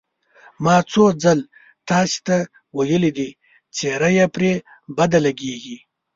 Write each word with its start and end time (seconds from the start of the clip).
ما 0.63 0.75
څو 0.91 1.03
ځل 1.23 1.39
تاسې 1.89 2.17
ته 2.27 2.37
ویلي 2.77 3.11
دي، 3.17 3.29
څېره 3.75 4.09
یې 4.17 4.25
پرې 4.35 4.51
بده 4.97 5.19
لګېږي. 5.25 5.77